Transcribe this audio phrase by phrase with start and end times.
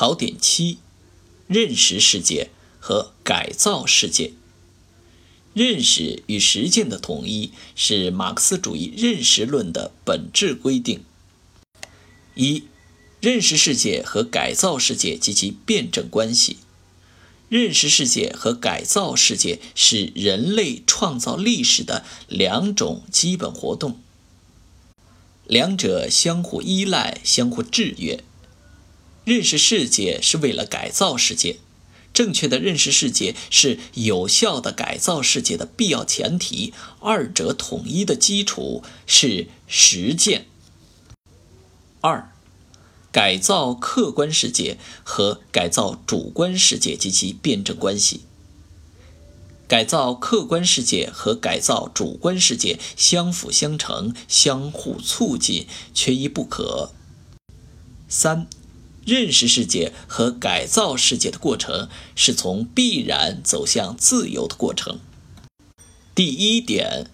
[0.00, 0.78] 考点七：
[1.46, 4.32] 认识世界和改造世界。
[5.52, 11.04] 认识与实践的统一是马克思主义认识论的本质规定。
[12.34, 12.64] 一、
[13.20, 16.56] 认识世界和改造世界及其辩证关系。
[17.50, 24.00] 认识世界和改造世界是人类创造历史的两种基本活动，
[25.46, 28.24] 两者相互依赖、相互制约。
[29.24, 31.58] 认识世界是为了改造世界，
[32.12, 40.46] 正确的认识世界是有效的改造世界的必要前提，二者统一的基础是实践。
[42.00, 42.32] 二。
[43.12, 48.20] 改造客观世界和改造主观世界及其辩证关系。
[49.66, 56.92] 改造客观世界和改造主观世界相辅相成、相互促进，缺一不可。
[58.08, 58.46] 三、
[59.04, 65.00] 认识世界和改造世界的过程是从必然走向自由的过程。
[66.14, 67.06] 第一点，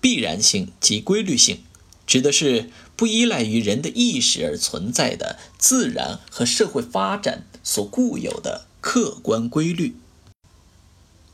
[0.00, 1.62] 必然性及规律性。
[2.04, 9.96] 指的是不依赖于人的意识而存在的自然和社会发展所固有的客观规律。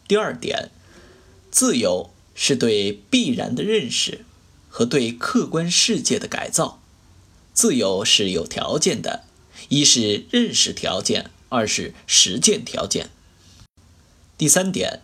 [0.06, 0.70] 第二点，
[1.50, 4.24] 自由是对必然的认识
[4.68, 6.80] 和对客观世界的改造。
[7.54, 9.24] 自由是有条件的，
[9.68, 13.10] 一是认识条件，二是实践条件。
[14.36, 15.02] 第三点。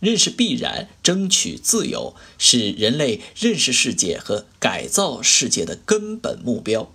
[0.00, 6.92] 认识必然，争取自由，是人类认识世界和改造世界的根本目标。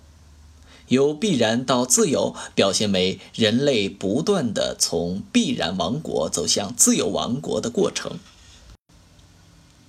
[0.88, 8.18] 由必然到自由，表现为人类不断的从必然王国走向自由王国的过程。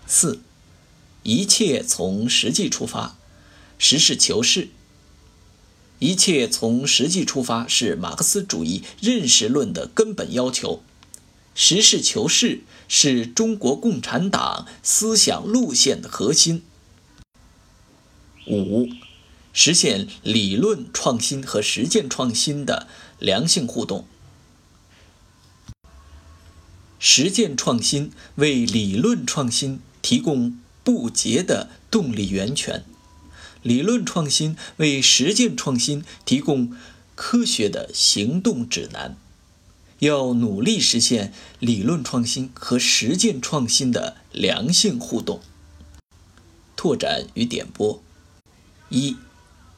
[0.08, 0.40] 四，
[1.24, 3.18] 一切从实际出发，
[3.78, 4.70] 实事求是。
[6.00, 10.82] 一切从实际出发是马克思主义认识论的根本要求。
[11.54, 16.64] 实事求是是中国共产党思想路线的核心。
[18.48, 18.88] 五、
[19.52, 22.88] 实现理论创新和实践创新的
[23.20, 24.08] 良性互动。
[26.98, 32.84] 实践创新为理论创新提供不竭的动力源泉，
[33.62, 36.76] 理论创新为实践创新提供
[37.16, 39.18] 科学的行动指南。
[40.00, 45.42] 要努力实现理论创新和实践创新的良性互动。
[46.78, 48.02] 拓展与点拨：
[48.88, 49.18] 一，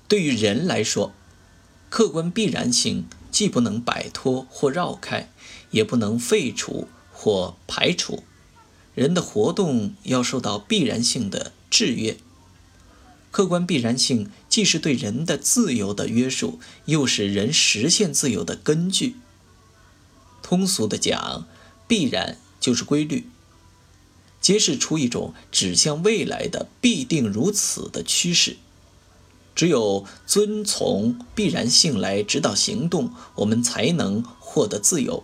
[0.08, 1.12] 对于人来说，
[1.90, 5.32] 客观必然性既不能摆脱或绕开，
[5.72, 8.24] 也不能废除或排除。
[8.94, 12.18] 人的活动要受到必然性的制约。
[13.32, 19.16] 客观必然性既是对人的自由的约束，又是人实现自由的根据。
[20.44, 21.48] 通俗的讲，
[21.88, 23.30] 必然就是规律，
[24.42, 28.58] 揭示出一种指向未来的必定如此的趋势。
[29.56, 35.24] 只有遵从必然性来指导行动，我们才能获得自由。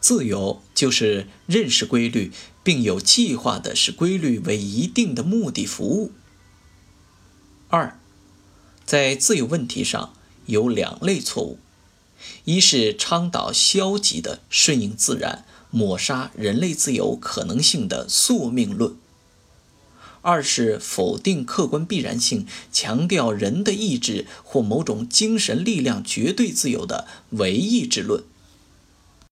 [0.00, 2.30] 自由就是认识规律，
[2.62, 6.12] 并有计划的使规律为一定的目的服务。
[7.68, 7.98] 二，
[8.84, 10.14] 在自由问题上
[10.46, 11.58] 有两类错误。
[12.44, 18.92] 一是倡导消极的顺应自然、抹杀人类自由可能性的宿命论；
[20.22, 28.22] 二是否定客观必然性、强调人的意志或某种精神力量绝对自由的唯意志论。